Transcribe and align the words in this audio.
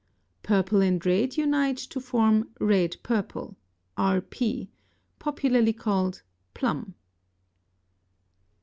Purple 0.41 0.81
and 0.81 1.05
red 1.05 1.37
unite 1.37 1.77
to 1.77 1.99
form 1.99 2.49
red 2.59 2.95
purple 3.03 3.55
(RP), 3.99 4.67
popularly 5.19 5.73
called 5.73 6.23
plum. 6.55 6.95